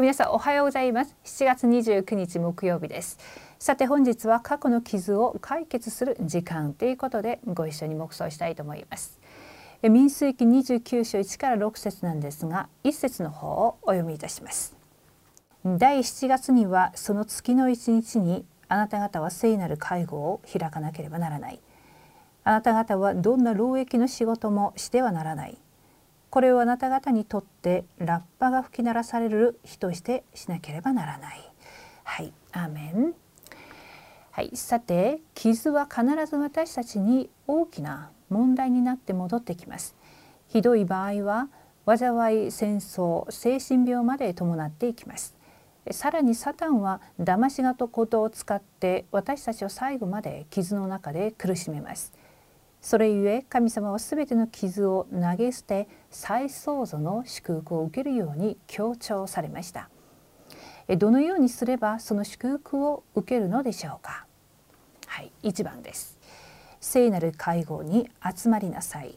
[0.00, 1.14] 皆さんおはようございます。
[1.22, 3.18] 7月29日木曜日です。
[3.58, 9.20] さて本日は過去の傷を解決する時間ということでご一緒に黙想したいと思います。
[9.82, 14.74] 民数記29章1から6節なんですが1節の方をお読みいたします。
[15.62, 21.60] 第7月にはその月の1日にあなた方は聖なる会合を開かなければならない。
[22.44, 25.58] あなた方はどんな労役の仕事もしてはならない。
[26.32, 31.52] これをあなた方にとってラッパが吹き鳴らされる日としてしなければならない。
[32.04, 33.12] はい、アーメン。
[34.30, 39.94] はい、さて傷は必ず私たちに大きな問題になって戻ってきます。
[40.48, 41.50] ひどい場合は
[41.84, 45.36] 災い戦争精神病まで伴っていきます。
[45.90, 52.14] さらにサタンは騙しがとことを使って私たちを最後まで傷の中で苦しめます。
[52.82, 59.88] それゆえ神様はすべての傷を投げ捨て再創造の祝福を受けるように強調されました。
[60.98, 64.26] どのようにすればその祝福を受けるのでしょうか？
[65.06, 66.18] はい1番です。
[66.80, 69.16] 聖なる会合に集まりなさい。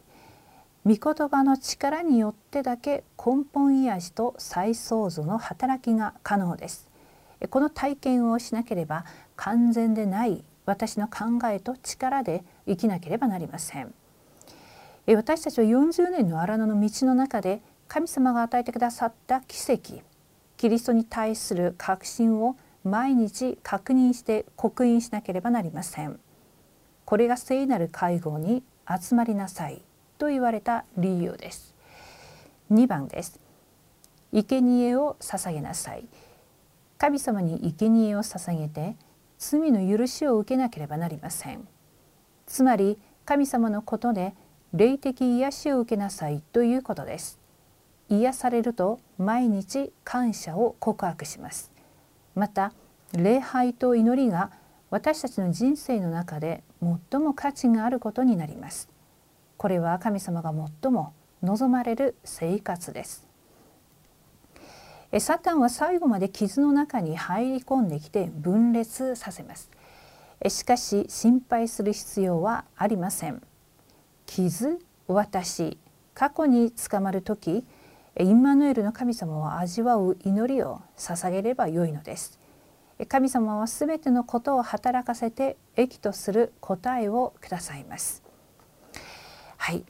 [0.86, 6.88] 御言葉の力によってだけ根本癒しと再創造の働きが可能です。
[7.50, 13.94] この体験をしなければ完全でない私の考えと力で生きなければなりません。
[15.06, 20.02] 私たちは40年の荒野の道の中で神様が与えてくださった奇跡
[20.56, 26.18] キリストに対する確信を毎日確認して刻印しなければなりません。
[27.04, 29.82] これが聖なる会合に集まりなさい
[30.18, 31.74] と言われた理由です。
[32.72, 33.38] 2番です。
[34.32, 36.06] 生贄を捧げなさい。
[36.98, 38.96] 神様に生贄を捧げて
[39.38, 41.66] 罪の許しを受けなければなりません。
[42.46, 44.34] つまり神様のことで
[44.72, 47.38] 霊的癒しを受けなさいということです。
[48.08, 51.72] 癒されると毎日感謝を告白します。
[52.34, 52.72] また
[53.12, 54.50] 礼拝と祈りが
[54.90, 56.62] 私たちの人生の中で
[57.10, 58.88] 最も価値があることになります。
[59.56, 61.12] これは神様が最も
[61.42, 63.25] 望まれる生活です。
[65.20, 69.70] サタンは最後まで傷の中に入り込んできて分裂させます。
[70.48, 73.42] しかし心配する必要はありません。
[74.26, 75.78] 傷私
[76.14, 77.64] 過去に捕まる時
[78.18, 82.38] インマヌエルの神様を味わう祈りを捧げればよいのです。
[83.08, 88.22] 神様はすべてのことを働かせて益とする答えをくださいます。
[89.58, 89.84] はい。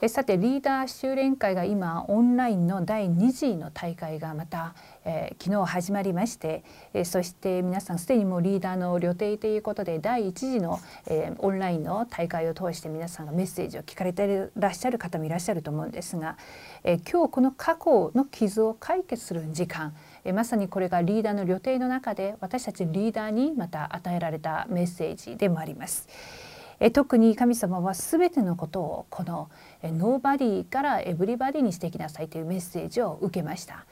[0.00, 6.62] えさてリーダー修練会が今オンラインの第2次の大会がまた、えー、昨日始まりまして、
[6.94, 10.78] えー、そして皆さんすでにもうリーダーの旅程ということで第1次の、
[11.08, 16.36] えー、オンラインの大会を通して皆さんがメッセージを聞かれていらっしゃる方もいらっしゃると思うんですが、
[16.84, 26.06] え今日この過去の傷を解決する時間えまさにこれがリーダーの旅程の中で私たちリーダーにまた与えられたメッセージでもあります。
[26.80, 29.50] え特に神様は全てのことをこの
[29.82, 33.86] ノーバディからエブリバディにしていきなさいというメッセージを受けました。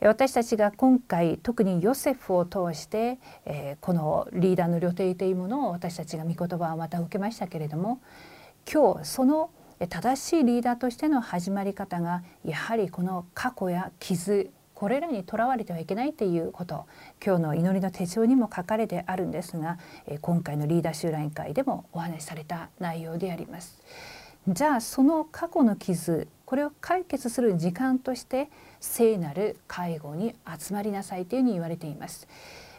[0.00, 8.00] 私たちが今回特にヨセフを通して、えこのリーダーの旅程というものを私たちが御言葉をまた受けましたけれども
[8.70, 9.50] 今日その
[9.88, 16.86] 正しいリーダーとしての始まり方がやはりこの過去や傷これらにとらわれてはいけないということ
[17.24, 19.78] 今日の祈りの手帳にも書かれてあるんですが
[20.20, 23.80] 今回のリーダー集覧会でもお話しされた内容であります。
[24.46, 32.28] じゃあその過去の傷これを解決する時間として聖なる介護に集まりなさいというふうに言われています。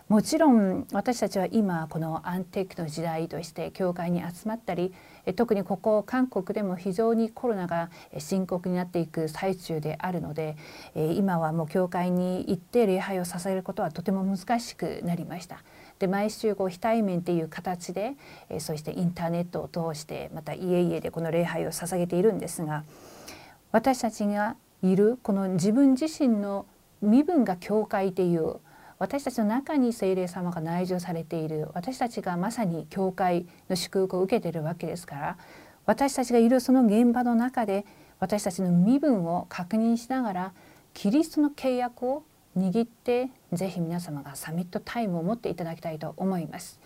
[0.08, 4.94] もちろん私たちは今このアンテックの時代として教会に集まったり
[5.36, 7.90] 特にここ韓国でも非常にコロナが
[8.20, 10.58] 深刻になっていく最中であるので
[10.94, 15.64] 今はもう教会に行って礼拝を捧げることはとても難しくなりました。
[15.98, 18.14] で毎週こう非対面っていう形で
[18.60, 22.84] そしてインターネットを通してまた家々でこの礼拝を捧げているんですが
[23.72, 26.68] 私たちがいるこの自分自身の
[27.02, 28.58] 身分が教会っていう
[28.98, 35.38] 私たちの中に聖霊様が内住されている私たちがまさに教会の祝福を受けているわけですから
[35.86, 37.86] 私たちがいるその現場の中で
[38.20, 40.54] 私たちの身分を確認しながら
[40.94, 42.24] キリストの契約を
[42.58, 46.80] 握ってぜひ皆様がサミットタイムを持っていただきたいと思います。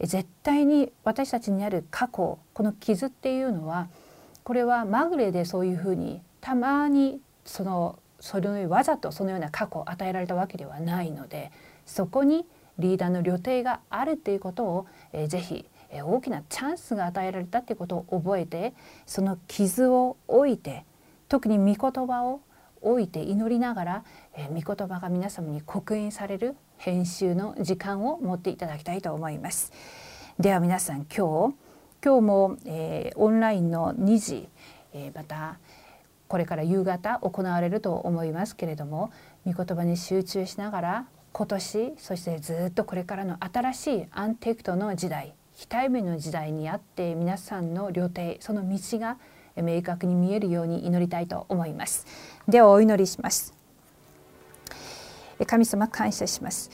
[0.00, 3.88] 絶対に私たちにある過去この傷っていうのは
[4.42, 11.52] これはまぐれでそういうふうにたまにそのそれわざとそのような過去を与えられたわけではないので
[11.84, 12.46] そこに
[12.78, 18.74] リーダーの旅程があるっていうことを、えー、ぜひえ大きなチャンスが与えられたっていうことを覚えて
[19.06, 20.84] その傷を置いて
[21.28, 22.40] 特に御言葉を
[22.82, 24.04] 置いて祈りながら、
[24.36, 29.72] え御言葉が皆様に刻印される編集の時間を持っていただきたいと思います。
[30.38, 31.56] では皆さん今日
[32.04, 34.48] 今日も、えー、オンラインの2時、
[34.92, 35.58] えー、また
[36.28, 39.12] これから夕方行われると思いますけれども
[39.44, 49.18] 御言葉に集中しながら今年そしてずっとこれからの新しいアンテクトの時代非対面の時代にあって皆さんの旅程その道が
[49.56, 52.06] 明確に見えるように祈りたいと思います。
[52.46, 53.54] ではお祈りします。
[55.46, 56.70] 神様感謝します。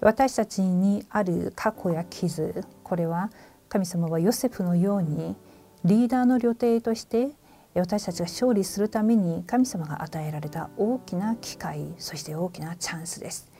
[0.00, 3.30] 私たちにある過去や傷これは
[3.68, 5.36] 神様はヨセフのように
[5.84, 7.30] リーダーの旅程として
[7.74, 13.50] 私たちが勝利するために神様が与えられた大きな機会そして大きなチャンスです。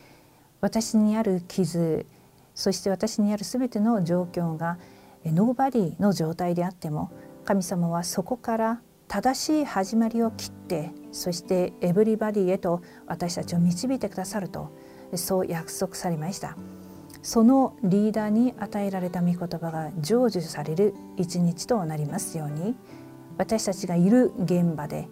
[0.61, 2.07] 私にある傷
[2.55, 4.79] そして私にある全ての状況が
[5.25, 7.13] ノーバディの状態であっても
[7.45, 14.71] 神様はそこから正しい始まりを切ってそしてエブリバディへと私たちを導いてくださると
[15.15, 16.57] そう約束されました。
[17.23, 22.75] そのリーダーに与えられた御言葉が成就される一日となりますように。
[23.41, 25.09] 私たちがいる現場で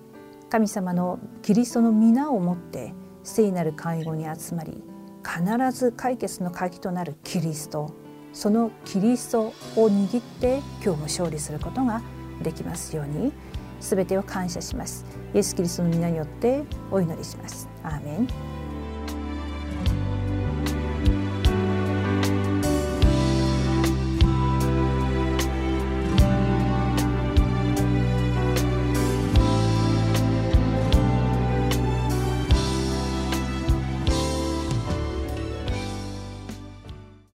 [0.50, 2.92] 神様のキリストの皆をもって
[3.24, 4.82] 聖なる会合に集まり
[5.24, 7.94] 必ず解決の鍵となるキリスト
[8.34, 12.02] そのキリストを握って今日も勝利することが
[12.42, 13.32] できますように
[13.80, 15.06] 全てを感謝します。
[15.34, 17.68] イエス・キリストの皆によってお祈りします。
[17.82, 18.57] アーメン。